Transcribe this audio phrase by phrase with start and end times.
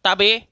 [0.00, 0.48] Tabe,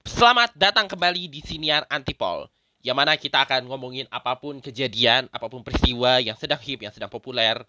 [0.00, 2.48] selamat datang kembali di Siniar Antipol
[2.80, 6.88] Yang mana kita akan ngomongin apa pun kejadian, apa pun peristiwa yang sedang hip, yang
[6.88, 7.60] sedang populer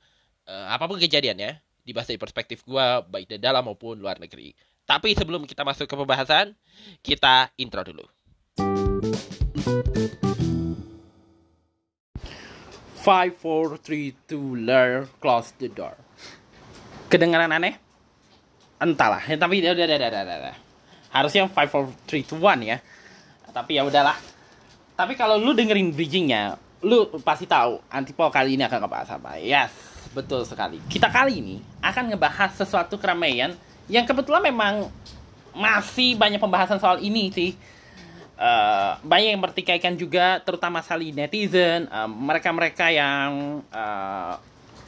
[0.47, 4.55] uh, Apa pun kejadiannya, dibahas dari perspektif gue, baik di dalam maupun luar negeri.
[4.87, 6.55] Tapi sebelum kita masuk ke pembahasan,
[7.03, 8.07] kita intro dulu.
[13.03, 15.99] Five, four, three, two, learn, close the door.
[17.11, 17.75] Kedengaran aneh?
[18.79, 20.62] Entahlah, ya, tapi udah, udah, udah, udah, udah
[21.13, 22.77] harusnya 5 4 3 2 1 ya.
[23.53, 24.17] Tapi ya udahlah.
[24.97, 29.37] Tapi kalau lu dengerin bridgingnya lu pasti tahu antipol kali ini akan ngebahas apa.
[29.39, 30.77] Yes betul sekali.
[30.87, 33.57] Kita kali ini akan ngebahas sesuatu keramaian
[33.89, 34.87] yang kebetulan memang
[35.53, 37.51] masih banyak pembahasan soal ini sih.
[38.33, 44.33] Uh, banyak yang bertikaikan juga terutama sali netizen mereka mereka-mereka yang uh,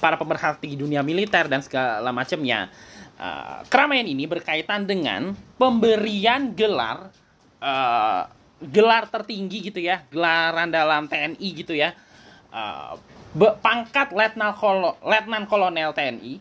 [0.01, 2.73] para pemerhati dunia militer dan segala macamnya
[3.15, 7.15] Uh, keramaian ini berkaitan dengan pemberian gelar
[7.63, 8.27] uh,
[8.59, 11.95] gelar tertinggi gitu ya, gelaran dalam TNI gitu ya.
[12.51, 12.99] Uh,
[13.63, 16.39] pangkat letnan kolo, letnan kolonel TNI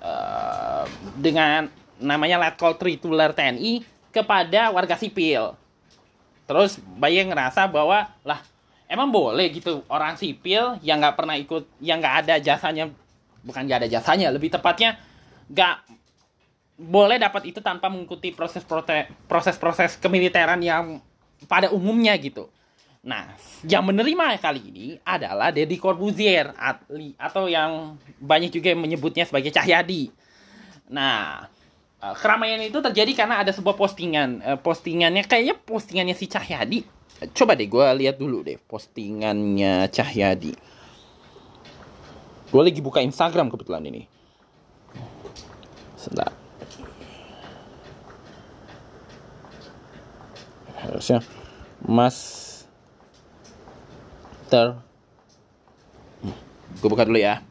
[0.00, 0.84] uh,
[1.20, 1.68] dengan
[2.00, 5.56] namanya letkol trituler TNI kepada warga sipil.
[6.48, 8.40] Terus Bayang ngerasa bahwa lah
[8.88, 12.88] emang boleh gitu orang sipil yang nggak pernah ikut, yang nggak ada jasanya,
[13.40, 15.00] bukan nggak ada jasanya, lebih tepatnya
[15.52, 15.76] nggak
[16.80, 18.64] boleh dapat itu tanpa mengikuti proses
[19.28, 20.98] proses proses kemiliteran yang
[21.46, 22.48] pada umumnya gitu.
[23.02, 23.34] Nah,
[23.66, 26.54] yang menerima kali ini adalah Deddy Corbuzier
[27.18, 30.14] atau yang banyak juga yang menyebutnya sebagai Cahyadi.
[30.86, 31.50] Nah,
[31.98, 34.38] eh, keramaian itu terjadi karena ada sebuah postingan.
[34.46, 36.86] Eh, postingannya kayaknya postingannya si Cahyadi.
[37.34, 40.54] Coba deh gue lihat dulu deh postingannya Cahyadi.
[42.54, 44.06] Gue lagi buka Instagram kebetulan ini.
[46.02, 46.34] Sebentar.
[50.82, 51.22] Harusnya
[51.86, 52.66] Master
[56.82, 57.46] Gue buka dulu ya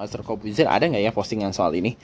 [0.00, 2.00] Master Komposer ada nggak ya postingan soal ini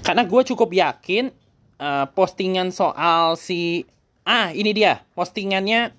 [0.00, 1.28] Karena gue cukup yakin
[1.76, 3.84] uh, Postingan soal si
[4.24, 5.92] Ah ini dia Postingannya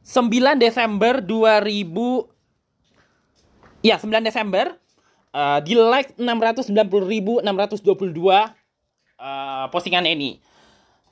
[0.00, 4.80] 9 Desember 2000 Ya 9 Desember
[5.32, 7.44] uh, di like 690.622
[9.18, 10.40] uh, postingan ini.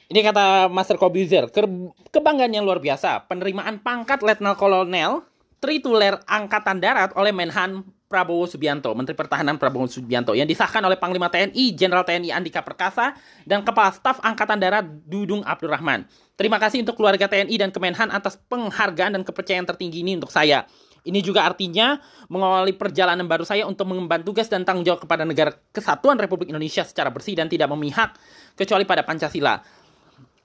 [0.07, 1.67] Ini kata Master Kobuzer, ke
[2.15, 5.27] kebanggaan yang luar biasa, penerimaan pangkat Letnan Kolonel
[5.59, 11.27] Trituler Angkatan Darat oleh Menhan Prabowo Subianto, Menteri Pertahanan Prabowo Subianto, yang disahkan oleh Panglima
[11.27, 16.07] TNI, Jenderal TNI Andika Perkasa, dan Kepala Staf Angkatan Darat Dudung Abdurrahman.
[16.39, 20.71] Terima kasih untuk keluarga TNI dan Kemenhan atas penghargaan dan kepercayaan tertinggi ini untuk saya.
[21.07, 25.55] Ini juga artinya mengawali perjalanan baru saya untuk mengemban tugas dan tanggung jawab kepada negara
[25.71, 28.19] kesatuan Republik Indonesia secara bersih dan tidak memihak
[28.59, 29.63] kecuali pada Pancasila.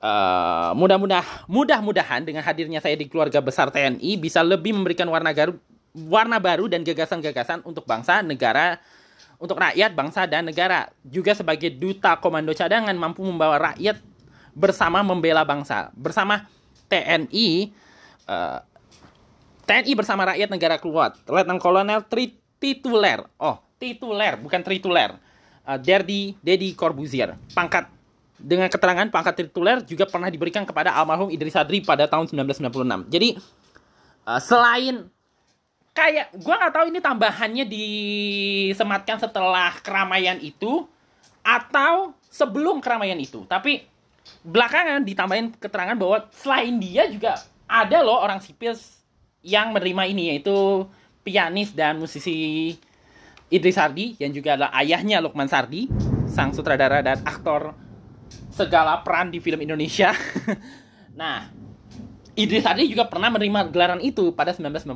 [0.02, 5.58] Uh, mudah-mudah mudah-mudahan dengan hadirnya saya di keluarga besar TNI bisa lebih memberikan warna garu,
[5.94, 8.82] warna baru dan gagasan-gagasan untuk bangsa, negara,
[9.38, 10.90] untuk rakyat, bangsa dan negara.
[11.06, 14.02] Juga sebagai duta komando cadangan mampu membawa rakyat
[14.54, 15.90] bersama membela bangsa.
[15.98, 16.46] Bersama
[16.90, 17.72] TNI
[18.28, 18.60] uh,
[19.72, 21.16] TNI bersama rakyat negara kuat.
[21.32, 23.24] Letnan Kolonel tri tituler.
[23.40, 25.16] Oh, tituler, bukan trituler.
[25.64, 27.40] Uh, Derdi Dedi Corbuzier.
[27.56, 27.88] Pangkat
[28.36, 33.08] dengan keterangan pangkat tituler juga pernah diberikan kepada almarhum Idris Adri pada tahun 1996.
[33.08, 33.40] Jadi
[34.28, 35.08] uh, selain
[35.96, 40.84] kayak gua nggak tahu ini tambahannya disematkan setelah keramaian itu
[41.48, 43.48] atau sebelum keramaian itu.
[43.48, 43.88] Tapi
[44.44, 47.40] belakangan ditambahin keterangan bahwa selain dia juga
[47.72, 48.76] ada loh orang sipil
[49.42, 50.86] yang menerima ini yaitu
[51.26, 52.74] pianis dan musisi
[53.52, 55.92] Idris Sardi yang juga adalah ayahnya Lukman Sardi,
[56.32, 57.76] sang sutradara dan aktor
[58.48, 60.16] segala peran di film Indonesia.
[61.20, 61.52] nah,
[62.32, 64.96] Idris Sardi juga pernah menerima gelaran itu pada 1996.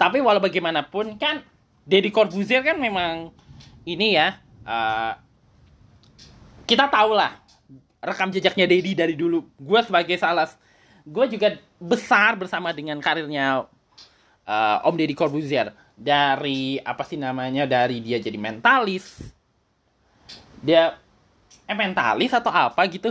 [0.00, 1.44] Tapi walau bagaimanapun kan
[1.84, 3.28] Deddy Corbuzier kan memang
[3.84, 5.12] ini ya uh,
[6.64, 7.36] kita tahu lah
[8.00, 9.44] rekam jejaknya Deddy dari dulu.
[9.60, 10.48] Gue sebagai salah
[11.04, 13.64] gue juga besar bersama dengan karirnya
[14.44, 15.72] uh, Om Deddy Corbuzier.
[15.96, 19.20] Dari apa sih namanya dari dia jadi mentalis.
[20.60, 21.00] Dia
[21.64, 23.10] eh mentalis atau apa gitu.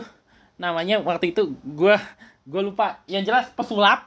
[0.55, 1.97] Namanya waktu itu gue
[2.45, 3.01] gue lupa.
[3.09, 4.05] Yang jelas pesulap.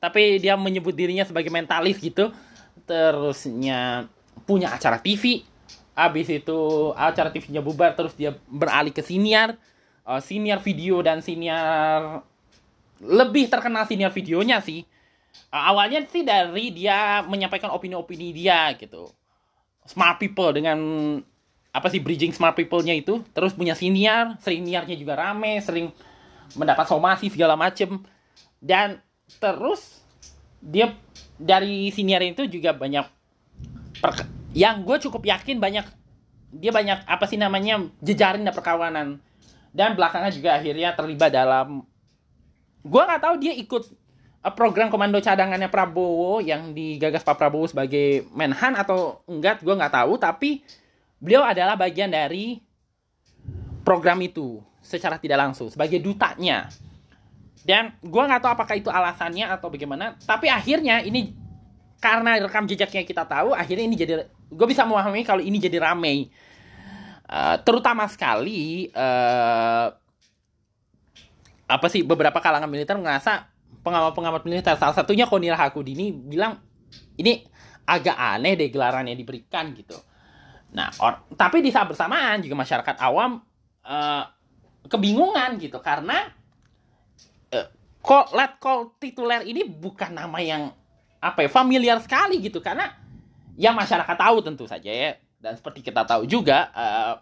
[0.00, 2.32] Tapi dia menyebut dirinya sebagai mentalis gitu.
[2.88, 4.08] Terusnya
[4.44, 5.44] punya acara TV
[5.96, 9.56] abis itu acara TV-nya bubar terus dia beralih ke siniar.
[10.06, 12.22] Uh, siniar video dan siniar
[13.00, 14.84] lebih terkenal senior videonya sih.
[15.52, 19.08] Uh, awalnya sih dari dia menyampaikan opini-opini dia gitu.
[19.86, 20.78] Smart people dengan
[21.76, 25.92] apa sih bridging smart people-nya itu terus punya senior seniornya juga rame sering
[26.56, 28.00] mendapat somasi segala macem
[28.64, 28.96] dan
[29.36, 30.00] terus
[30.64, 30.96] dia
[31.36, 33.04] dari senior itu juga banyak
[34.56, 35.84] yang gue cukup yakin banyak
[36.48, 39.20] dia banyak apa sih namanya jejaring dan perkawanan
[39.76, 41.84] dan belakangan juga akhirnya terlibat dalam
[42.86, 43.82] gue nggak tahu dia ikut
[44.46, 49.94] uh, program komando cadangannya Prabowo yang digagas Pak Prabowo sebagai Menhan atau enggak gue nggak
[49.94, 50.14] tahu.
[50.22, 50.62] Tapi
[51.18, 52.62] beliau adalah bagian dari
[53.82, 56.70] program itu secara tidak langsung sebagai dutanya.
[57.66, 61.34] Dan gue nggak tahu apakah itu alasannya atau bagaimana tapi akhirnya ini
[61.98, 66.30] karena rekam jejaknya kita tahu akhirnya ini jadi gue bisa memahami kalau ini jadi ramai.
[67.26, 69.90] Uh, terutama sekali uh,
[71.66, 73.50] apa sih beberapa kalangan militer merasa
[73.82, 76.62] pengamat-pengamat militer salah satunya Konir Hakudini bilang
[77.18, 77.42] ini
[77.86, 79.94] agak aneh deh gelaran yang diberikan gitu.
[80.74, 83.38] Nah, or, tapi di saat bersamaan juga masyarakat awam
[83.86, 84.24] uh,
[84.90, 86.30] kebingungan gitu karena
[87.54, 90.74] uh, let call tituler ini bukan nama yang
[91.22, 92.92] apa ya familiar sekali gitu karena
[93.56, 97.14] yang masyarakat tahu tentu saja ya dan seperti kita tahu juga uh,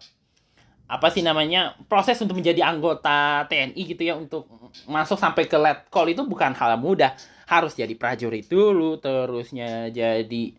[0.84, 4.44] apa sih namanya proses untuk menjadi anggota TNI gitu ya untuk
[4.84, 7.16] masuk sampai ke let call itu bukan hal mudah.
[7.48, 10.52] Harus jadi prajurit dulu terusnya jadi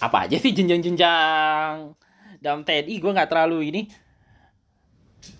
[0.00, 1.92] apa aja sih jenjang-jenjang
[2.40, 3.82] dalam TNI gue nggak terlalu ini.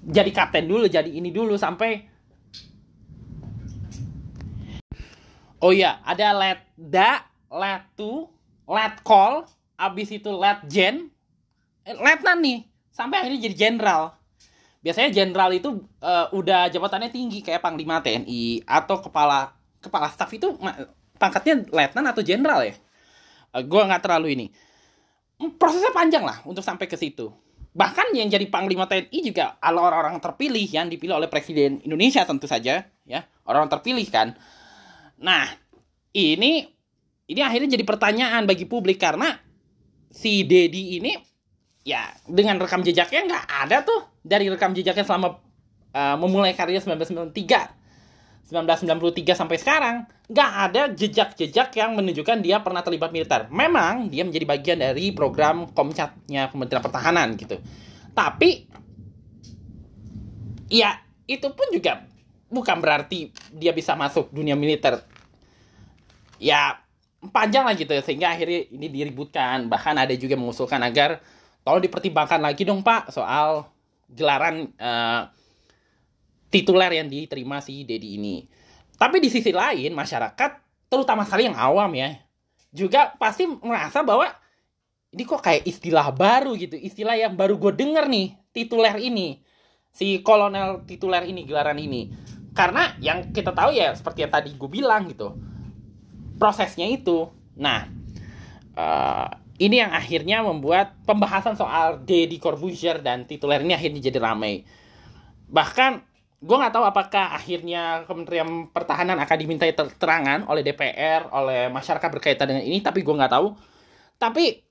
[0.05, 2.09] Jadi kapten dulu jadi ini dulu sampai
[5.61, 8.29] oh iya ada let da let to
[8.65, 9.45] let call
[9.77, 11.13] abis itu let gen.
[11.85, 12.70] Eh, letnan nih
[13.01, 14.13] sampai akhirnya jadi jenderal.
[14.85, 20.57] Biasanya jenderal itu uh, udah jabatannya tinggi kayak panglima TNI atau kepala kepala staf itu
[21.17, 22.77] pangkatnya letnan atau jenderal ya?
[23.57, 24.47] Uh, eh, gue nggak terlalu ini.
[25.41, 27.33] Hmm, prosesnya panjang lah untuk sampai ke situ.
[27.73, 32.45] Bahkan yang jadi panglima TNI juga adalah orang-orang terpilih yang dipilih oleh presiden Indonesia tentu
[32.45, 33.21] saja ya.
[33.49, 34.37] Orang terpilih kan.
[35.21, 35.49] Nah
[36.13, 36.69] ini
[37.31, 39.39] ini akhirnya jadi pertanyaan bagi publik karena
[40.11, 41.30] si Dedi ini
[41.87, 45.41] ya dengan rekam jejaknya nggak ada tuh dari rekam jejaknya selama
[45.97, 47.81] uh, memulai karir 1993
[48.51, 49.97] 1993 sampai sekarang
[50.27, 53.47] nggak ada jejak-jejak yang menunjukkan dia pernah terlibat militer.
[53.51, 57.63] Memang dia menjadi bagian dari program Komcatnya Kementerian Pertahanan gitu.
[58.11, 58.67] Tapi
[60.67, 60.99] ya
[61.31, 62.07] itu pun juga
[62.51, 64.99] bukan berarti dia bisa masuk dunia militer.
[66.43, 66.83] Ya
[67.31, 69.71] panjang lah gitu sehingga akhirnya ini diributkan.
[69.71, 71.23] Bahkan ada juga mengusulkan agar
[71.71, 73.63] tolong dipertimbangkan lagi dong Pak soal
[74.11, 75.31] gelaran uh,
[76.51, 78.43] tituler yang diterima si Dedi ini.
[78.99, 80.51] Tapi di sisi lain masyarakat
[80.91, 82.19] terutama sekali yang awam ya
[82.75, 84.27] juga pasti merasa bahwa
[85.15, 89.39] ini kok kayak istilah baru gitu, istilah yang baru gue denger nih tituler ini
[89.95, 92.11] si kolonel tituler ini gelaran ini.
[92.51, 95.39] Karena yang kita tahu ya seperti yang tadi gue bilang gitu
[96.35, 97.31] prosesnya itu.
[97.55, 97.87] Nah,
[98.75, 104.65] uh, ini yang akhirnya membuat pembahasan soal Deddy Corbuzier dan tituler ini akhirnya jadi ramai.
[105.53, 105.93] Bahkan
[106.41, 112.49] gue nggak tahu apakah akhirnya Kementerian Pertahanan akan dimintai keterangan oleh DPR, oleh masyarakat berkaitan
[112.49, 113.53] dengan ini, tapi gue nggak tahu.
[114.17, 114.65] Tapi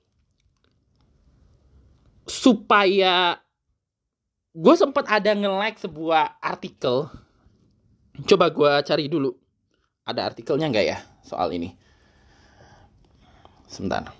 [2.26, 3.38] supaya
[4.50, 7.06] gue sempat ada nge-like sebuah artikel,
[8.26, 9.30] coba gue cari dulu.
[10.02, 11.70] Ada artikelnya nggak ya soal ini?
[13.70, 14.19] Sebentar.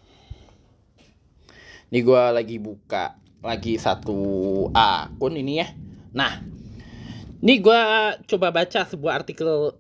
[1.91, 4.19] Ini gue lagi buka lagi satu
[4.71, 5.69] akun ini ya.
[6.15, 6.39] Nah,
[7.43, 7.81] ini gue
[8.31, 9.75] coba baca sebuah artikel.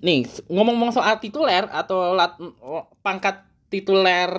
[0.00, 2.40] Nih, ngomong-ngomong soal tituler atau lat,
[3.04, 4.32] pangkat tituler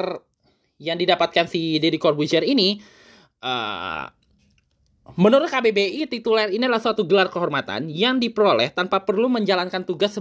[0.81, 2.81] yang didapatkan si Deddy Corbuzier ini,
[3.45, 4.09] uh,
[5.17, 10.17] menurut KBBI tituler ini adalah suatu gelar kehormatan yang diperoleh tanpa perlu menjalankan tugas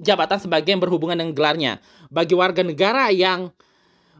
[0.00, 1.72] jabatan sebagai yang berhubungan dengan gelarnya.
[2.08, 3.52] Bagi warga negara yang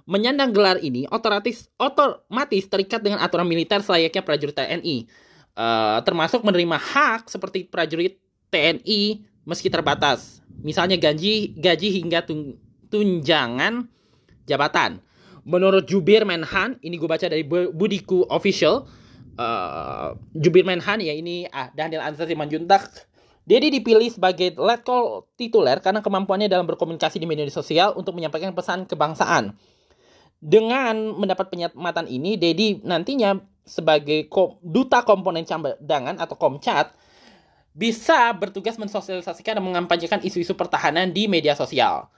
[0.05, 5.01] Menyandang gelar ini otomatis otomatis terikat dengan aturan militer selayaknya prajurit TNI, uh,
[5.57, 8.21] eh, termasuk menerima hak seperti prajurit
[8.53, 12.61] TNI meski terbatas, misalnya gaji gaji hingga tun,
[12.93, 13.89] tunjangan
[14.45, 15.01] jabatan.
[15.45, 18.89] Menurut Jubir Menhan, ini gue baca dari Budiku Official,
[19.37, 23.09] uh, Jubir Menhan ya ini ah, Daniel Ansar Simanjuntak
[23.45, 28.89] Dedi dipilih sebagai letkol tituler karena kemampuannya dalam berkomunikasi di media sosial untuk menyampaikan pesan
[28.89, 29.53] kebangsaan.
[30.45, 34.29] Dengan mendapat penyematan ini, Dedi nantinya sebagai
[34.61, 36.93] duta komponen cadangan atau Komcat
[37.73, 42.13] bisa bertugas mensosialisasikan dan mengampanyekan isu-isu pertahanan di media sosial.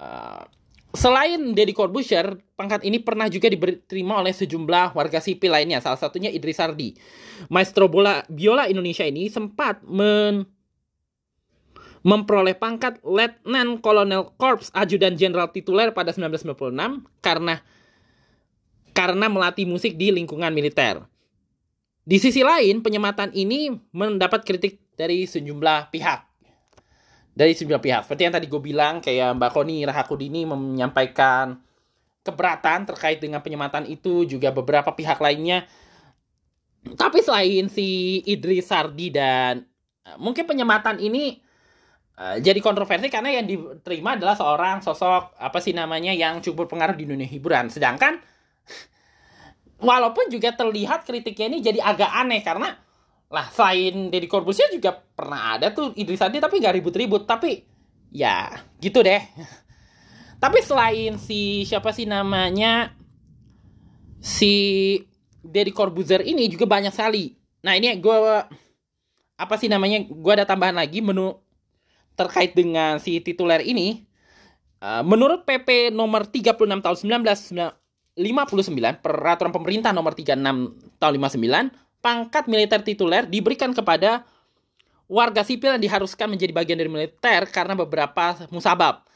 [0.00, 0.40] Uh,
[0.96, 6.32] Selain Deddy Corbuzier, pangkat ini pernah juga diterima oleh sejumlah warga sipil lainnya, salah satunya
[6.32, 6.96] Idris Sardi.
[7.52, 10.48] Maestro bola biola Indonesia ini sempat men
[12.06, 17.58] memperoleh pangkat Letnan Kolonel Korps Ajudan Jenderal Tituler pada 1996 karena
[18.94, 21.02] karena melatih musik di lingkungan militer.
[22.06, 26.36] Di sisi lain, penyematan ini mendapat kritik dari sejumlah pihak
[27.36, 28.08] dari sejumlah pihak.
[28.08, 31.60] Seperti yang tadi gue bilang, kayak Mbak Koni Rahakudini menyampaikan
[32.24, 35.68] keberatan terkait dengan penyematan itu, juga beberapa pihak lainnya.
[36.96, 39.68] Tapi selain si Idris Sardi dan
[40.08, 41.44] uh, mungkin penyematan ini
[42.16, 46.96] uh, jadi kontroversi karena yang diterima adalah seorang sosok apa sih namanya yang cukup berpengaruh
[46.96, 47.68] di dunia hiburan.
[47.68, 48.18] Sedangkan
[49.88, 52.74] walaupun juga terlihat kritiknya ini jadi agak aneh karena
[53.26, 57.26] lah selain Deddy Corbuzier juga pernah ada tuh Idris Adi tapi nggak ribut-ribut.
[57.26, 57.62] Tapi
[58.14, 59.20] ya gitu deh.
[60.42, 62.92] Tapi selain si siapa sih namanya
[64.20, 65.00] si
[65.40, 67.32] Deddy Corbuzier ini juga banyak sekali.
[67.64, 68.16] Nah ini gue
[69.36, 71.45] apa sih namanya gue ada tambahan lagi menu
[72.16, 74.08] terkait dengan si tituler ini
[74.80, 76.96] uh, menurut PP nomor 36 tahun
[78.16, 80.40] 1959 peraturan pemerintah nomor 36
[80.96, 84.24] tahun 59 pangkat militer tituler diberikan kepada
[85.06, 89.06] warga sipil yang diharuskan menjadi bagian dari militer karena beberapa musabab.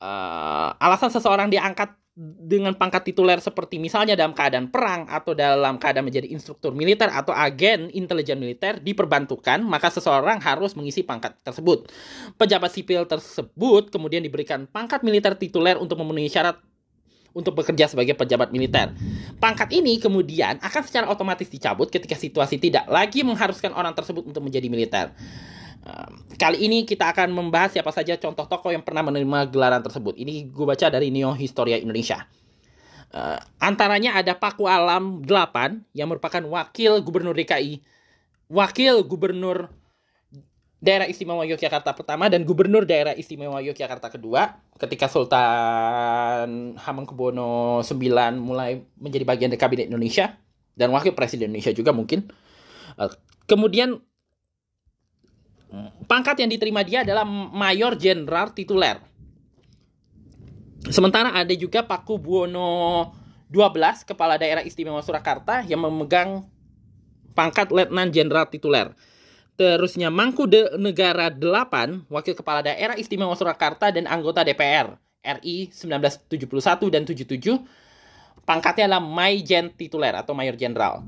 [0.00, 6.04] Uh, alasan seseorang diangkat dengan pangkat tituler seperti misalnya dalam keadaan perang atau dalam keadaan
[6.04, 11.88] menjadi instruktur militer atau agen intelijen militer diperbantukan, maka seseorang harus mengisi pangkat tersebut.
[12.36, 16.60] Pejabat sipil tersebut kemudian diberikan pangkat militer tituler untuk memenuhi syarat
[17.32, 18.92] untuk bekerja sebagai pejabat militer.
[19.40, 24.44] Pangkat ini kemudian akan secara otomatis dicabut ketika situasi tidak lagi mengharuskan orang tersebut untuk
[24.44, 25.08] menjadi militer.
[26.40, 30.16] Kali ini kita akan membahas siapa saja contoh tokoh yang pernah menerima gelaran tersebut.
[30.16, 32.24] Ini gue baca dari Neo Historia Indonesia.
[33.10, 37.82] Uh, antaranya ada Paku Alam 8 yang merupakan wakil gubernur DKI,
[38.46, 39.68] wakil gubernur
[40.80, 48.80] daerah istimewa Yogyakarta pertama dan gubernur daerah istimewa Yogyakarta kedua ketika Sultan Hamengkubuwono IX mulai
[48.96, 50.40] menjadi bagian dari kabinet Indonesia
[50.72, 52.32] dan wakil presiden Indonesia juga mungkin
[52.96, 53.12] eh,
[53.44, 54.00] kemudian
[56.10, 58.98] pangkat yang diterima dia adalah mayor jenderal tituler
[60.90, 63.14] sementara ada juga Paku Buwono
[63.46, 66.50] 12 kepala daerah istimewa Surakarta yang memegang
[67.38, 68.90] pangkat letnan jenderal tituler
[69.60, 76.88] Terusnya Mangku de Negara 8, Wakil Kepala Daerah Istimewa Surakarta dan anggota DPR RI 1971
[76.88, 77.60] dan 77.
[78.48, 81.04] Pangkatnya adalah Maijen tituler atau Mayor Jenderal.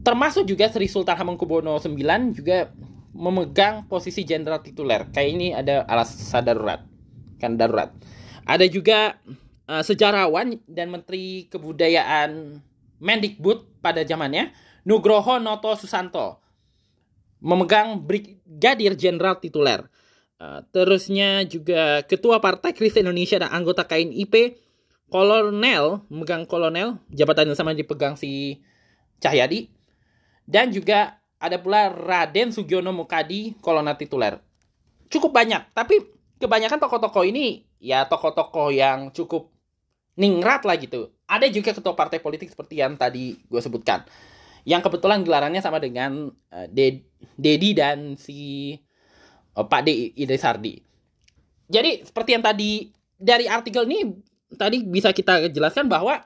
[0.00, 2.72] Termasuk juga Sri Sultan Hamengkubuwono IX juga
[3.14, 5.08] memegang posisi jenderal tituler.
[5.10, 6.82] Kayak ini ada alas darurat.
[7.40, 7.90] Kan darurat.
[8.44, 9.18] Ada juga
[9.70, 12.60] uh, sejarawan dan Menteri Kebudayaan
[13.00, 14.52] Mendikbud pada zamannya
[14.84, 16.40] Nugroho Noto Susanto
[17.40, 19.88] memegang Brigadir Jenderal tituler.
[20.40, 24.56] Uh, terusnya juga Ketua Partai Kristen Indonesia dan anggota KNIP
[25.10, 28.62] Kolonel, memegang kolonel, jabatan yang sama dipegang si
[29.18, 29.66] Cahyadi.
[30.46, 34.38] Dan juga ada pula Raden Sugiono Mukadi, kolonel tituler.
[35.08, 36.04] Cukup banyak, tapi
[36.36, 39.48] kebanyakan tokoh-tokoh ini ya tokoh-tokoh yang cukup
[40.20, 41.10] ningrat lah gitu.
[41.24, 44.04] Ada juga ketua partai politik seperti yang tadi gue sebutkan
[44.68, 46.66] yang kebetulan gelarannya sama dengan uh,
[47.36, 48.76] Dedi dan si
[49.56, 50.76] uh, Pak D Idris Sardi.
[51.70, 54.10] Jadi seperti yang tadi dari artikel ini
[54.58, 56.18] tadi bisa kita jelaskan bahwa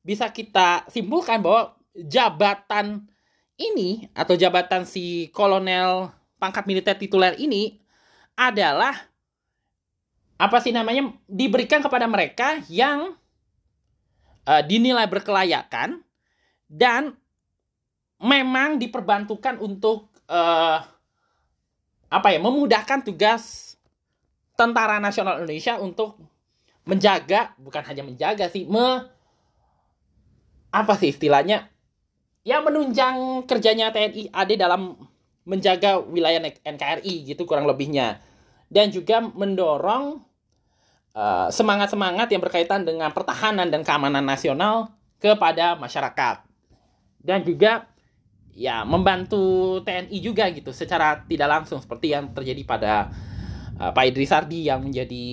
[0.00, 3.04] bisa kita simpulkan bahwa jabatan
[3.58, 7.82] ini atau jabatan si kolonel pangkat militer tituler ini
[8.38, 8.94] adalah
[10.38, 13.18] apa sih namanya diberikan kepada mereka yang
[14.46, 15.98] uh, dinilai berkelayakan
[16.70, 17.18] dan
[18.22, 20.78] memang diperbantukan untuk uh,
[22.08, 23.74] apa ya memudahkan tugas
[24.54, 26.14] tentara nasional Indonesia untuk
[26.86, 29.10] menjaga bukan hanya menjaga sih me
[30.70, 31.66] apa sih istilahnya
[32.46, 34.96] ya menunjang kerjanya TNI AD dalam
[35.48, 38.20] menjaga wilayah NKRI gitu kurang lebihnya.
[38.68, 40.20] Dan juga mendorong
[41.16, 46.44] uh, semangat-semangat yang berkaitan dengan pertahanan dan keamanan nasional kepada masyarakat.
[47.18, 47.88] Dan juga
[48.52, 52.92] ya membantu TNI juga gitu secara tidak langsung seperti yang terjadi pada
[53.80, 55.26] uh, Pak Idris Sardi yang menjadi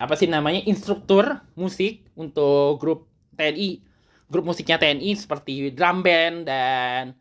[0.00, 3.06] apa sih namanya instruktur musik untuk grup
[3.38, 3.93] TNI
[4.34, 7.14] grup musiknya TNI seperti drum band dan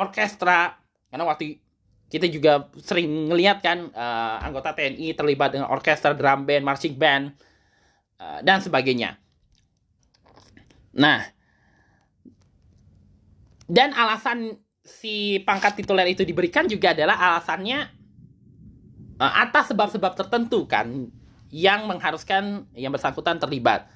[0.00, 0.80] orkestra
[1.12, 1.60] karena waktu
[2.08, 7.36] kita juga sering ngelihat kan uh, anggota TNI terlibat dengan orkestra drum band marching band
[8.16, 9.20] uh, dan sebagainya.
[10.94, 11.26] Nah,
[13.68, 17.92] dan alasan si pangkat tituler itu diberikan juga adalah alasannya
[19.20, 21.10] uh, atas sebab-sebab tertentu kan
[21.50, 23.90] yang mengharuskan yang bersangkutan terlibat.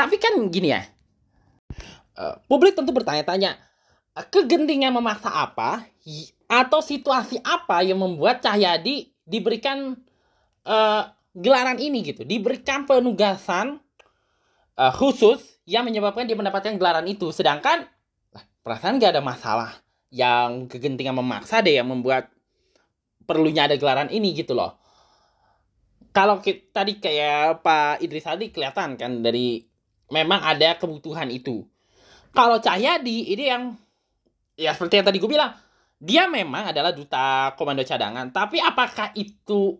[0.00, 0.80] Tapi kan gini ya,
[2.16, 3.60] uh, publik tentu bertanya-tanya,
[4.32, 5.84] kegentingan memaksa apa
[6.48, 9.92] atau situasi apa yang membuat Cahyadi diberikan
[10.64, 11.02] uh,
[11.36, 13.76] gelaran ini gitu, diberikan penugasan
[14.80, 17.28] uh, khusus yang menyebabkan dia mendapatkan gelaran itu.
[17.28, 17.84] Sedangkan
[18.64, 19.76] perasaan gak ada masalah
[20.08, 22.32] yang kegentingan memaksa deh yang membuat
[23.28, 24.80] perlunya ada gelaran ini gitu loh.
[26.10, 29.69] Kalau tadi kayak Pak Idris tadi kelihatan kan dari
[30.10, 31.64] memang ada kebutuhan itu.
[32.30, 33.74] Kalau Cahyadi ini yang
[34.54, 35.56] ya seperti yang tadi gue bilang
[36.00, 39.76] dia memang adalah duta komando cadangan, tapi apakah itu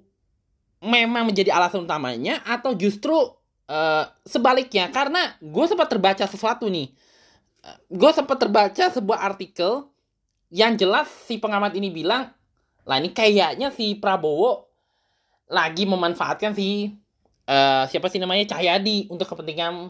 [0.85, 3.17] memang menjadi alasan utamanya atau justru
[3.69, 4.93] uh, sebaliknya?
[4.93, 6.93] Karena gue sempat terbaca sesuatu nih,
[7.65, 9.89] uh, gue sempat terbaca sebuah artikel
[10.53, 12.29] yang jelas si pengamat ini bilang,
[12.85, 14.69] lah ini kayaknya si Prabowo
[15.49, 17.01] lagi memanfaatkan si
[17.49, 19.89] uh, siapa sih namanya Cahyadi untuk kepentingan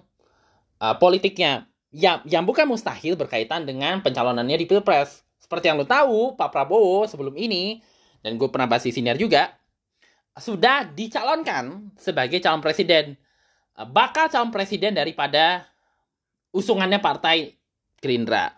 [0.80, 1.68] uh, politiknya.
[1.90, 7.10] Ya, yang bukan mustahil berkaitan dengan pencalonannya di pilpres seperti yang lo tahu, Pak Prabowo
[7.10, 7.82] sebelum ini,
[8.22, 9.50] dan gue pernah bahas di siniar juga,
[10.38, 13.18] sudah dicalonkan sebagai calon presiden.
[13.74, 15.66] Bakal calon presiden daripada
[16.54, 17.58] usungannya partai
[17.98, 18.54] Gerindra.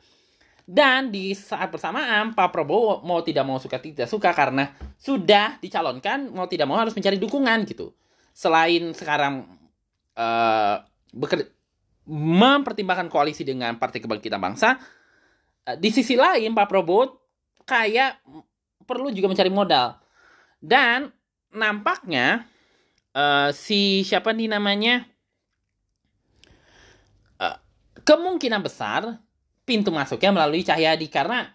[0.69, 6.29] Dan di saat bersamaan, Pak Prabowo mau tidak mau suka tidak suka karena sudah dicalonkan,
[6.29, 7.97] mau tidak mau harus mencari dukungan gitu.
[8.37, 9.49] Selain sekarang
[10.21, 10.76] uh,
[12.09, 14.78] mempertimbangkan koalisi dengan Partai Kebangkitan Bangsa,
[15.62, 17.23] Eh, di sisi lain Pak Prabowo
[17.62, 18.18] kayak
[18.82, 19.94] perlu juga mencari modal.
[20.59, 21.11] Dan
[21.54, 22.47] nampaknya
[23.14, 25.06] uh, si siapa nih namanya?
[27.38, 27.59] Uh,
[28.02, 29.23] kemungkinan besar
[29.62, 31.47] pintu masuknya melalui Cahyadi karena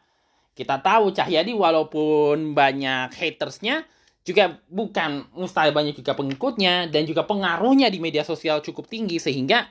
[0.55, 3.83] kita tahu Cahyadi walaupun banyak hatersnya
[4.23, 9.67] juga bukan mustahil banyak juga pengikutnya dan juga pengaruhnya di media sosial cukup tinggi sehingga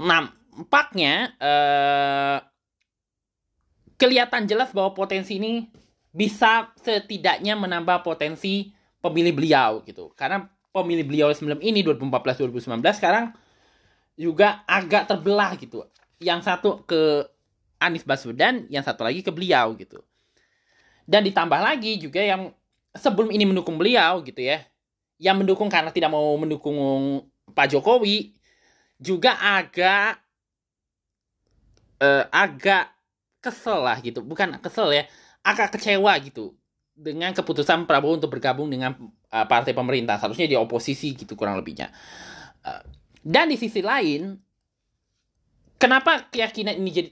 [0.00, 2.38] nampaknya uh,
[4.00, 5.68] kelihatan jelas bahwa potensi ini
[6.10, 8.72] bisa setidaknya menambah potensi
[9.04, 10.10] pemilih beliau gitu.
[10.16, 13.36] Karena pemilih beliau sebelum ini 2014 2019 sekarang
[14.16, 15.84] juga agak terbelah gitu.
[16.20, 17.28] Yang satu ke
[17.80, 20.00] Anies Baswedan, yang satu lagi ke beliau gitu.
[21.04, 22.52] Dan ditambah lagi juga yang
[22.92, 24.64] sebelum ini mendukung beliau gitu ya.
[25.20, 26.76] Yang mendukung karena tidak mau mendukung
[27.52, 28.39] Pak Jokowi
[29.00, 30.20] juga agak
[32.04, 32.92] uh, agak
[33.40, 34.20] kesel lah gitu.
[34.20, 35.04] Bukan kesel ya
[35.40, 36.52] agak kecewa gitu
[36.92, 38.92] dengan keputusan Prabowo untuk bergabung dengan
[39.32, 40.20] uh, partai pemerintah.
[40.20, 41.88] Seharusnya di oposisi gitu kurang lebihnya.
[42.60, 42.84] Uh,
[43.24, 44.36] dan di sisi lain
[45.80, 47.10] kenapa keyakinan ini jadi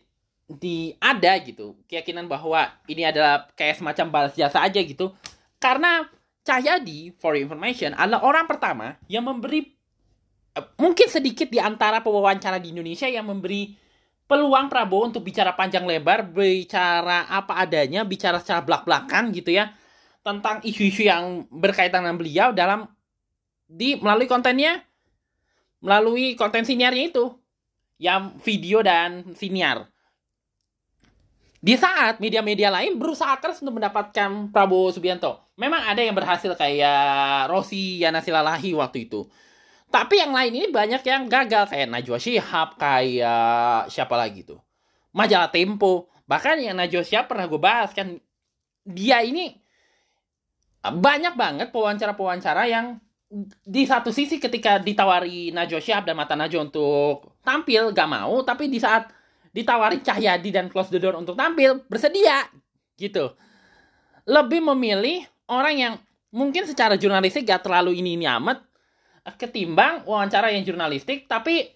[0.48, 1.80] di ada gitu?
[1.88, 5.16] Keyakinan bahwa ini adalah kayak semacam balas jasa aja gitu.
[5.56, 6.04] Karena
[6.48, 9.77] Cahyadi for information adalah orang pertama yang memberi
[10.78, 13.76] mungkin sedikit di antara pewawancara di Indonesia yang memberi
[14.28, 19.72] peluang Prabowo untuk bicara panjang lebar, bicara apa adanya, bicara secara belak-belakan gitu ya
[20.20, 22.84] tentang isu-isu yang berkaitan dengan beliau dalam
[23.64, 24.84] di melalui kontennya
[25.80, 27.24] melalui konten siniarnya itu
[27.96, 29.88] yang video dan siniar.
[31.58, 35.42] Di saat media-media lain berusaha keras untuk mendapatkan Prabowo Subianto.
[35.58, 39.26] Memang ada yang berhasil kayak Rosi Yana Silalahi waktu itu
[39.88, 44.60] tapi yang lain ini banyak yang gagal kayak Najwa Shihab, kayak siapa lagi tuh?
[45.16, 46.12] Majalah Tempo.
[46.28, 48.20] Bahkan yang Najwa Shihab pernah gue bahas kan
[48.84, 49.56] dia ini
[50.84, 53.00] banyak banget pewawancara-pewawancara yang
[53.64, 58.68] di satu sisi ketika ditawari Najwa Shihab dan Mata Najwa untuk tampil gak mau, tapi
[58.68, 59.08] di saat
[59.52, 62.44] ditawari Cahyadi dan Close the Door untuk tampil bersedia
[63.00, 63.32] gitu.
[64.28, 65.94] Lebih memilih orang yang
[66.28, 68.67] mungkin secara jurnalistik gak terlalu ini ini amat,
[69.36, 71.70] ketimbang wawancara yang jurnalistik tapi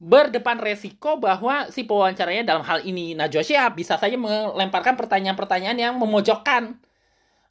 [0.00, 5.94] berdepan resiko bahwa si pewawancaranya dalam hal ini Najwa Shihab bisa saja melemparkan pertanyaan-pertanyaan yang
[6.00, 6.80] memojokkan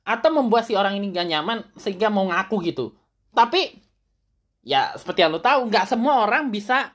[0.01, 2.97] atau membuat si orang ini gak nyaman sehingga mau ngaku gitu.
[3.37, 3.77] Tapi
[4.65, 6.91] ya seperti yang lo tahu nggak semua orang bisa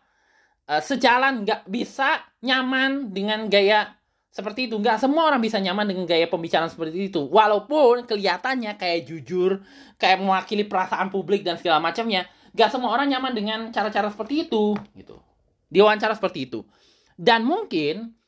[0.68, 3.94] uh, sejalan nggak bisa nyaman dengan gaya
[4.35, 4.83] seperti itu.
[4.83, 7.23] Nggak semua orang bisa nyaman dengan gaya pembicaraan seperti itu.
[7.31, 9.62] Walaupun kelihatannya kayak jujur
[9.94, 14.75] kayak mewakili perasaan publik dan segala macamnya nggak semua orang nyaman dengan cara-cara seperti itu
[14.99, 15.23] gitu.
[15.70, 16.66] Diwawancara seperti itu.
[17.14, 18.18] Dan mungkin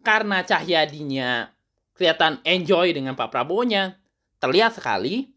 [0.00, 1.52] karena Cahyadinya
[1.92, 4.00] kelihatan enjoy dengan Pak Prabowo nya
[4.40, 5.28] terlihat sekali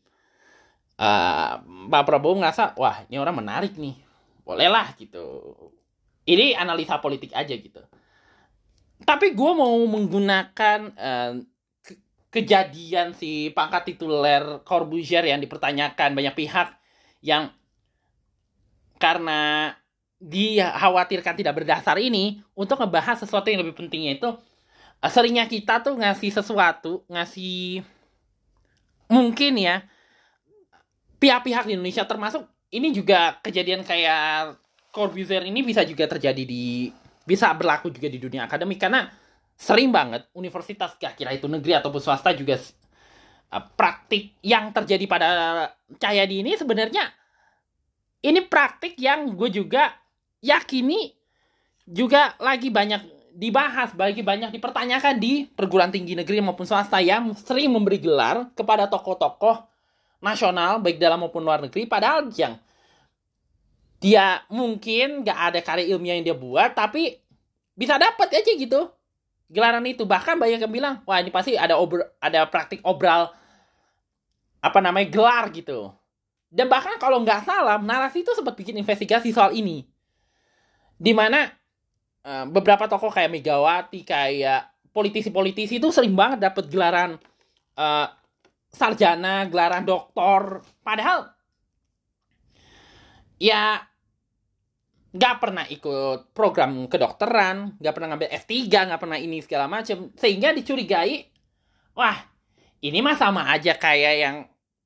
[0.96, 1.60] uh,
[1.92, 4.00] Pak Prabowo ngerasa wah ini orang menarik nih.
[4.48, 5.44] Bolehlah gitu.
[6.24, 7.84] Ini analisa politik aja gitu
[9.04, 11.34] tapi gue mau menggunakan uh,
[11.84, 12.00] ke
[12.32, 16.16] kejadian si pangkat tituler Corbusier yang dipertanyakan.
[16.16, 16.72] Banyak pihak
[17.20, 17.52] yang
[18.96, 19.76] karena
[20.24, 24.30] dikhawatirkan tidak berdasar ini untuk ngebahas sesuatu yang lebih pentingnya itu
[25.04, 27.84] uh, seringnya kita tuh ngasih sesuatu ngasih
[29.12, 29.84] mungkin ya
[31.20, 34.58] pihak-pihak di Indonesia termasuk ini juga kejadian kayak
[34.96, 36.90] Corbusier ini bisa juga terjadi di
[37.26, 38.80] bisa berlaku juga di dunia akademik.
[38.80, 39.10] Karena
[39.58, 42.56] sering banget universitas gak kira itu negeri ataupun swasta juga
[43.52, 45.28] uh, praktik yang terjadi pada
[45.98, 47.08] Cahyadi ini sebenarnya
[48.26, 49.96] ini praktik yang gue juga
[50.42, 51.14] yakini
[51.86, 57.68] juga lagi banyak dibahas, bagi banyak dipertanyakan di perguruan tinggi negeri maupun swasta yang sering
[57.68, 59.68] memberi gelar kepada tokoh-tokoh
[60.24, 61.84] nasional baik dalam maupun luar negeri.
[61.86, 62.56] Padahal yang
[64.00, 67.20] dia mungkin gak ada karya ilmiah yang dia buat tapi
[67.76, 68.92] bisa dapat aja gitu.
[69.52, 70.08] Gelaran itu.
[70.08, 73.30] Bahkan banyak yang bilang wah ini pasti ada obr ada praktik obral
[74.64, 75.94] apa namanya gelar gitu.
[76.50, 79.86] Dan bahkan kalau nggak salah narasi itu sempat bikin investigasi soal ini.
[80.96, 81.52] Di mana
[82.24, 87.20] uh, beberapa tokoh kayak Megawati kayak politisi-politisi itu sering banget dapat gelaran
[87.76, 88.08] uh,
[88.72, 90.64] sarjana gelaran doktor.
[90.80, 91.35] Padahal
[93.40, 93.84] ya
[95.16, 100.52] nggak pernah ikut program kedokteran, nggak pernah ngambil S3, nggak pernah ini segala macam, sehingga
[100.52, 101.24] dicurigai,
[101.96, 102.20] wah
[102.84, 104.36] ini mah sama aja kayak yang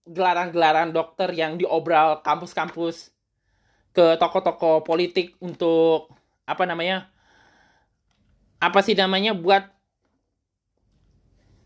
[0.05, 3.09] gelaran-gelaran dokter yang diobral kampus-kampus
[3.89, 6.13] ke toko-toko politik untuk
[6.45, 7.09] apa namanya
[8.61, 9.65] apa sih namanya buat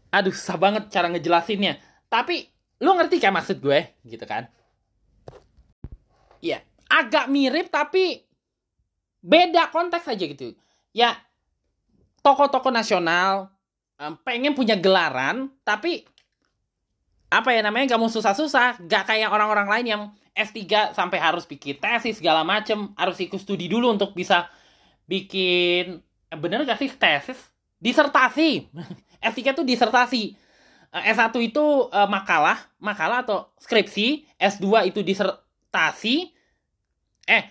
[0.07, 1.83] aduh susah banget cara ngejelasinnya.
[2.07, 2.47] Tapi
[2.79, 3.91] lu ngerti kan maksud gue?
[4.07, 4.47] Gitu kan?
[6.39, 8.21] Ya agak mirip tapi
[9.25, 10.53] beda konteks aja gitu.
[10.93, 11.17] Ya
[12.21, 13.49] toko-toko nasional
[14.21, 16.05] pengen punya gelaran tapi
[17.33, 18.85] apa ya namanya gak mau susah-susah.
[18.85, 20.03] Gak kayak orang-orang lain yang
[20.37, 22.93] S3 sampai harus bikin tesis segala macem.
[22.93, 24.45] Harus ikut studi dulu untuk bisa
[25.09, 25.97] bikin
[26.29, 27.41] eh, bener gak sih tesis?
[27.81, 28.69] Disertasi.
[29.33, 30.37] S3 tuh disertasi.
[30.93, 34.29] Eh, S1 itu uh, makalah makalah atau skripsi.
[34.37, 36.32] S2 itu disertasi
[37.27, 37.47] eh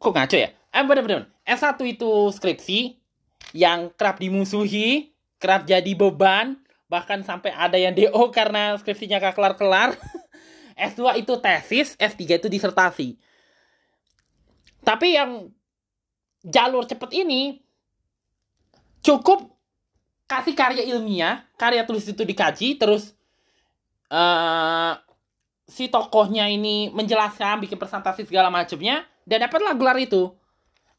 [0.00, 0.50] kok ngaco ya?
[0.72, 1.28] Eh bener-bener.
[1.44, 2.96] S1 itu skripsi
[3.52, 9.94] yang kerap dimusuhi, kerap jadi beban, bahkan sampai ada yang DO karena skripsinya gak kelar-kelar.
[10.90, 13.20] S2 itu tesis, S3 itu disertasi.
[14.80, 15.52] Tapi yang
[16.40, 17.60] jalur cepet ini
[19.04, 19.52] cukup
[20.24, 23.12] kasih karya ilmiah, karya tulis itu dikaji, terus
[24.08, 24.96] uh,
[25.70, 30.34] si tokohnya ini menjelaskan, bikin presentasi segala macamnya, dan dapatlah gelar itu.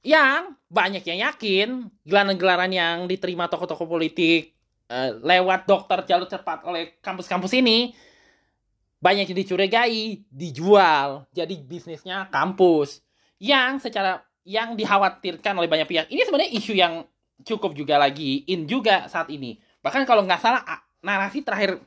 [0.01, 1.67] Yang banyak yang yakin
[2.07, 4.55] gelaran-gelaran yang diterima tokoh-tokoh politik
[4.89, 7.93] uh, lewat dokter jalur cepat oleh kampus-kampus ini
[9.01, 13.05] banyak yang dicurigai dijual jadi bisnisnya kampus.
[13.37, 17.05] Yang secara yang dikhawatirkan oleh banyak pihak ini sebenarnya isu yang
[17.45, 19.57] cukup juga lagi in juga saat ini.
[19.85, 20.61] Bahkan kalau nggak salah
[21.01, 21.81] narasi terakhir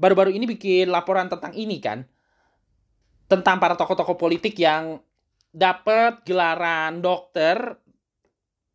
[0.00, 2.08] baru-baru ini bikin laporan tentang ini kan.
[3.28, 4.98] Tentang para tokoh-tokoh politik yang
[5.52, 7.76] dapat gelaran dokter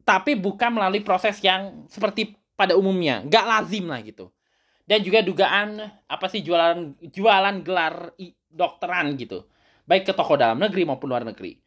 [0.05, 3.25] tapi bukan melalui proses yang seperti pada umumnya.
[3.25, 4.29] Nggak lazim lah gitu.
[4.85, 8.13] Dan juga dugaan apa sih jualan jualan gelar
[8.53, 9.49] dokteran gitu.
[9.89, 11.57] Baik ke toko dalam negeri maupun luar negeri.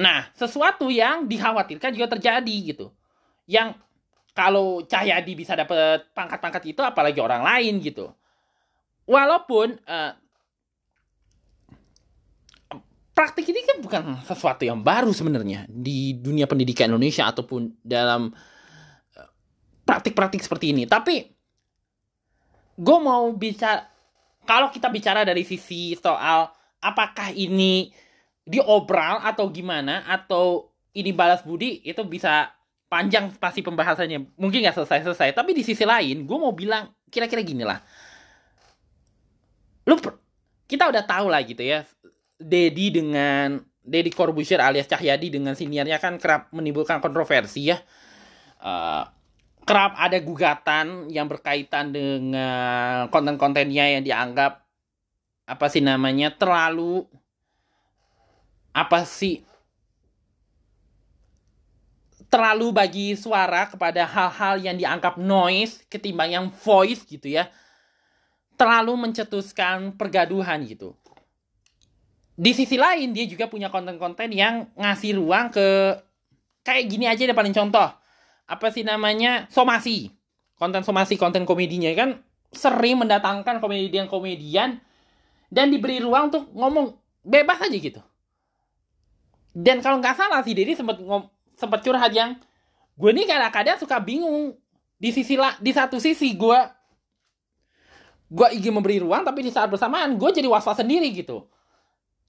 [0.00, 2.96] Nah sesuatu yang dikhawatirkan juga terjadi gitu.
[3.44, 3.76] Yang
[4.32, 8.08] kalau Cahyadi bisa dapat pangkat-pangkat itu apalagi orang lain gitu
[9.06, 10.12] walaupun uh,
[13.12, 18.32] praktik ini kan bukan sesuatu yang baru sebenarnya di dunia pendidikan Indonesia ataupun dalam
[19.14, 19.28] eh,
[19.84, 20.88] praktik-praktik seperti ini.
[20.88, 21.28] Tapi
[22.82, 23.84] gue mau bicara
[24.42, 26.50] kalau kita bicara dari sisi soal
[26.82, 27.94] apakah ini
[28.42, 32.50] diobral atau gimana atau ini balas budi itu bisa
[32.90, 37.40] panjang pasti pembahasannya mungkin nggak selesai selesai tapi di sisi lain gue mau bilang kira-kira
[37.40, 37.78] gini lah
[39.86, 39.98] lu
[40.70, 41.84] kita udah tahu lah gitu ya
[42.42, 47.82] Dedi dengan Dedi Corbusier alias Cahyadi dengan siniarnya kan kerap menimbulkan kontroversi ya.
[48.62, 49.02] Uh,
[49.66, 54.62] kerap ada gugatan yang berkaitan dengan konten-kontennya yang dianggap
[55.46, 57.06] apa sih namanya terlalu
[58.74, 59.42] apa sih
[62.30, 67.50] terlalu bagi suara kepada hal-hal yang dianggap noise ketimbang yang voice gitu ya
[68.62, 70.94] terlalu mencetuskan pergaduhan gitu.
[72.38, 75.98] Di sisi lain dia juga punya konten-konten yang ngasih ruang ke
[76.62, 77.90] kayak gini aja deh paling contoh.
[78.46, 79.50] Apa sih namanya?
[79.50, 80.14] Somasi.
[80.54, 82.22] Konten somasi, konten komedinya kan
[82.54, 84.78] sering mendatangkan komedian-komedian
[85.50, 86.94] dan diberi ruang untuk ngomong
[87.26, 87.98] bebas aja gitu.
[89.50, 91.02] Dan kalau nggak salah si Dedi sempat
[91.58, 92.38] sempat curhat yang
[92.94, 94.54] gue nih kadang-kadang suka bingung
[95.02, 96.81] di sisi lah di satu sisi gue
[98.32, 101.44] gue ingin memberi ruang tapi di saat bersamaan gue jadi was-was sendiri gitu.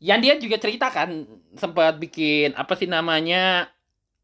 [0.04, 1.24] Yang dia juga ceritakan
[1.56, 3.72] sempat bikin apa sih namanya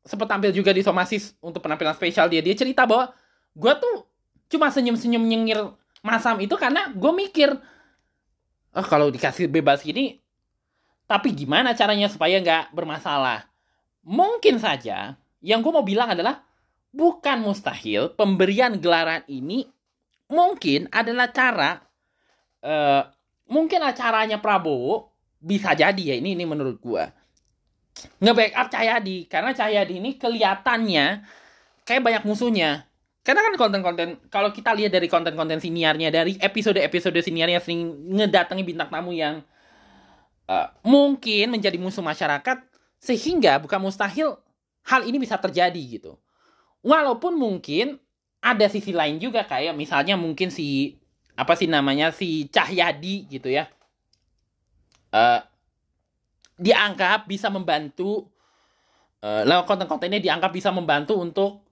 [0.03, 2.43] sempat tampil juga di Somasis untuk penampilan spesial dia.
[2.43, 3.15] Dia cerita bahwa
[3.55, 3.95] gue tuh
[4.51, 5.59] cuma senyum-senyum nyengir
[6.03, 7.55] masam itu karena gue mikir
[8.75, 10.19] oh, kalau dikasih bebas gini
[11.07, 13.47] tapi gimana caranya supaya nggak bermasalah?
[14.03, 16.43] Mungkin saja yang gue mau bilang adalah
[16.91, 19.71] bukan mustahil pemberian gelaran ini
[20.29, 21.81] mungkin adalah cara
[22.63, 23.03] uh,
[23.49, 25.11] mungkin acaranya Prabowo
[25.41, 27.09] bisa jadi ya ini ini menurut gua.
[28.23, 31.25] Nge-backup Cahyadi karena Cahyadi ini kelihatannya
[31.83, 32.87] kayak banyak musuhnya.
[33.19, 38.87] Karena kan konten-konten kalau kita lihat dari konten-konten siniarnya dari episode-episode siniarnya sering ngedatangi bintang
[38.87, 39.43] tamu yang
[40.47, 42.63] uh, mungkin menjadi musuh masyarakat
[42.99, 44.39] sehingga bukan mustahil
[44.87, 46.15] hal ini bisa terjadi gitu.
[46.79, 47.99] Walaupun mungkin
[48.39, 50.95] ada sisi lain juga kayak misalnya mungkin si
[51.35, 53.67] apa sih namanya si Cahyadi gitu ya.
[55.09, 55.41] Uh,
[56.59, 58.27] dianggap bisa membantu
[59.23, 61.63] uh, konten-kontennya dianggap bisa membantu untuk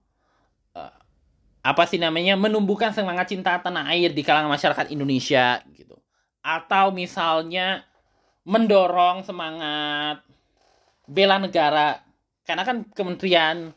[0.74, 0.92] uh,
[1.60, 5.96] apa sih namanya menumbuhkan semangat cinta tanah air di kalangan masyarakat Indonesia gitu.
[6.40, 7.84] Atau misalnya
[8.48, 10.24] mendorong semangat
[11.04, 12.00] bela negara.
[12.48, 13.76] Karena kan Kementerian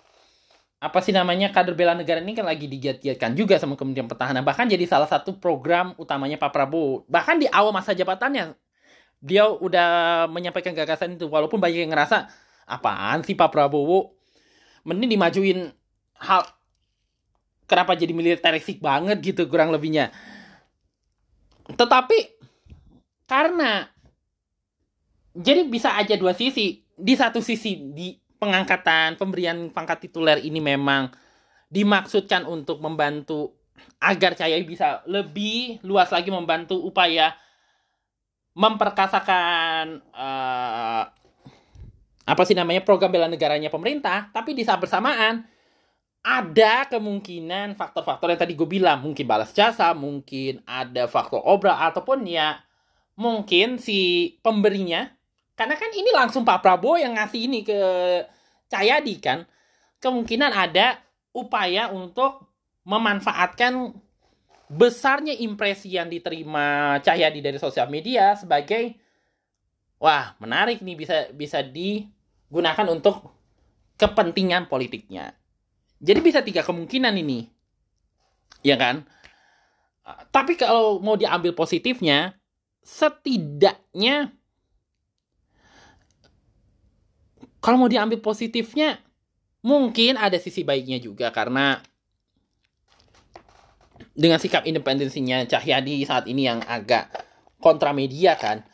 [0.81, 4.41] apa sih namanya kader bela negara ini kan lagi digiat-giatkan juga sama Kementerian Pertahanan.
[4.41, 7.05] Bahkan jadi salah satu program utamanya Pak Prabowo.
[7.05, 8.57] Bahkan di awal masa jabatannya
[9.21, 11.29] dia udah menyampaikan gagasan itu.
[11.29, 12.25] Walaupun banyak yang ngerasa
[12.65, 14.17] apaan sih Pak Prabowo?
[14.81, 15.69] Mending dimajuin
[16.17, 16.49] hal
[17.69, 20.09] kenapa jadi militeristik banget gitu kurang lebihnya.
[21.69, 22.41] Tetapi
[23.29, 23.85] karena
[25.37, 26.81] jadi bisa aja dua sisi.
[26.97, 31.13] Di satu sisi di pengangkatan pemberian pangkat tituler ini memang
[31.69, 33.53] dimaksudkan untuk membantu
[34.01, 37.37] agar Cahaya bisa lebih luas lagi membantu upaya
[38.57, 41.03] memperkasakan uh,
[42.25, 45.45] apa sih namanya program bela negaranya pemerintah, tapi di saat bersamaan
[46.21, 52.25] ada kemungkinan faktor-faktor yang tadi gue bilang mungkin balas jasa, mungkin ada faktor obra ataupun
[52.29, 52.61] ya
[53.17, 55.09] mungkin si pemberinya
[55.61, 57.77] karena kan ini langsung Pak Prabowo yang ngasih ini ke
[58.65, 59.45] Cahyadi kan.
[60.01, 60.97] Kemungkinan ada
[61.37, 62.49] upaya untuk
[62.81, 63.93] memanfaatkan
[64.73, 68.97] besarnya impresi yang diterima Cahyadi dari sosial media sebagai
[70.01, 73.29] wah menarik nih bisa bisa digunakan untuk
[74.01, 75.29] kepentingan politiknya.
[76.01, 77.45] Jadi bisa tiga kemungkinan ini,
[78.65, 79.05] ya kan?
[80.33, 82.33] Tapi kalau mau diambil positifnya,
[82.81, 84.40] setidaknya
[87.61, 88.97] kalau mau diambil positifnya
[89.61, 91.79] mungkin ada sisi baiknya juga karena
[94.11, 97.07] dengan sikap independensinya Cahyadi saat ini yang agak
[97.61, 98.65] kontra media kan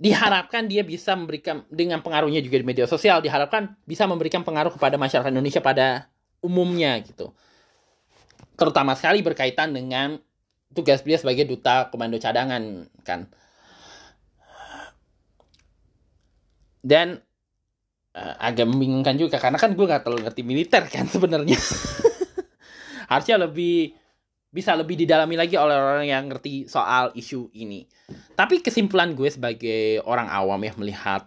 [0.00, 4.96] diharapkan dia bisa memberikan dengan pengaruhnya juga di media sosial diharapkan bisa memberikan pengaruh kepada
[4.96, 6.08] masyarakat Indonesia pada
[6.40, 7.32] umumnya gitu.
[8.56, 10.20] Terutama sekali berkaitan dengan
[10.72, 13.28] tugas beliau sebagai duta komando cadangan kan.
[16.80, 17.20] Dan
[18.14, 21.58] uh, agak membingungkan juga karena kan gue nggak terlalu ngerti militer kan sebenarnya.
[23.10, 23.94] Harusnya lebih
[24.50, 27.86] bisa lebih didalami lagi oleh orang yang ngerti soal isu ini.
[28.34, 31.22] Tapi kesimpulan gue sebagai orang awam ya melihat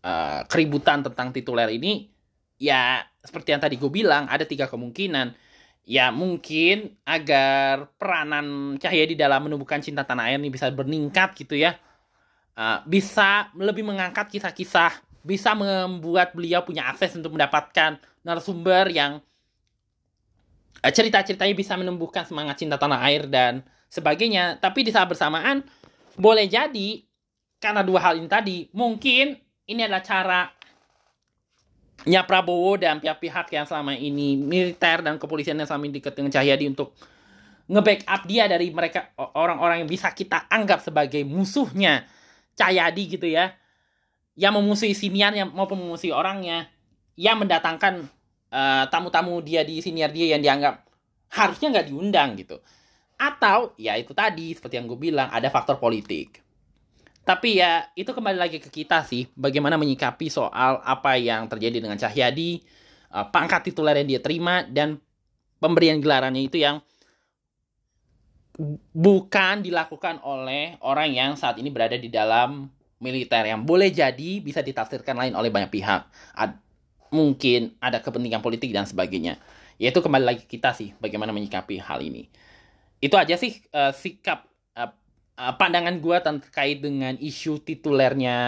[0.00, 2.08] uh, keributan tentang tituler ini
[2.56, 5.36] ya seperti yang tadi gue bilang ada tiga kemungkinan.
[5.82, 11.58] Ya mungkin agar peranan cahaya di dalam menumbuhkan cinta tanah air ini bisa meningkat gitu
[11.58, 11.74] ya.
[12.52, 19.22] Uh, bisa lebih mengangkat kisah-kisah bisa membuat beliau punya akses untuk mendapatkan narasumber yang
[20.82, 24.58] uh, cerita-ceritanya bisa menumbuhkan semangat cinta tanah air dan sebagainya.
[24.58, 25.62] Tapi di saat bersamaan
[26.18, 27.02] boleh jadi
[27.62, 29.38] karena dua hal ini tadi mungkin
[29.70, 30.40] ini adalah cara
[32.02, 36.34] nya Prabowo dan pihak-pihak yang selama ini militer dan kepolisian yang selama ini dekat dengan
[36.34, 36.98] Cahyadi untuk
[37.70, 42.02] nge-backup dia dari mereka orang-orang yang bisa kita anggap sebagai musuhnya
[42.58, 43.54] Cahyadi gitu ya
[44.38, 46.68] yang memusuhi siniar yang maupun memusuhi orangnya
[47.16, 48.08] yang mendatangkan
[48.48, 50.88] eh, tamu-tamu dia di siniar dia yang dianggap
[51.32, 52.60] harusnya nggak diundang gitu
[53.16, 56.42] Atau ya itu tadi seperti yang gue bilang ada faktor politik.
[57.22, 61.94] Tapi ya itu kembali lagi ke kita sih bagaimana menyikapi soal apa yang terjadi dengan
[61.94, 62.58] Cahyadi,
[63.14, 64.98] uh, pangkat tituler yang dia terima dan
[65.62, 66.82] pemberian gelarannya itu yang
[68.90, 72.66] bukan dilakukan oleh orang yang saat ini berada di dalam
[73.02, 76.06] militer yang boleh jadi bisa ditafsirkan lain oleh banyak pihak.
[76.38, 76.54] Ad,
[77.10, 79.42] mungkin ada kepentingan politik dan sebagainya.
[79.76, 82.30] Yaitu kembali lagi kita sih bagaimana menyikapi hal ini.
[83.02, 84.46] Itu aja sih uh, sikap
[84.78, 84.94] uh,
[85.34, 88.38] uh, pandangan gue terkait dengan isu titulernya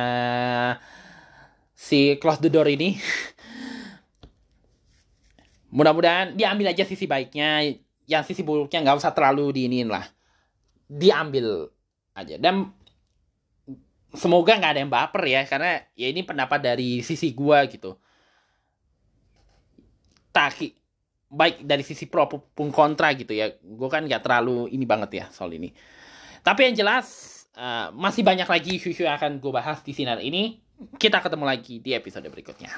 [1.74, 2.94] si close the door ini.
[5.74, 7.74] Mudah-mudahan diambil aja sisi baiknya,
[8.06, 10.06] yang sisi buruknya nggak usah terlalu diinin lah.
[10.86, 11.66] Diambil
[12.14, 12.38] aja.
[12.38, 12.70] Dan
[14.14, 17.98] semoga nggak ada yang baper ya, karena ya ini pendapat dari sisi gue gitu.
[20.34, 20.74] Taki
[21.34, 23.50] baik dari sisi pro pun kontra gitu ya.
[23.58, 25.74] Gue kan nggak terlalu ini banget ya soal ini.
[26.46, 27.06] Tapi yang jelas
[27.58, 30.62] uh, masih banyak lagi isu-isu yang akan gue bahas di sinar ini.
[30.74, 32.70] Kita ketemu lagi di episode berikutnya.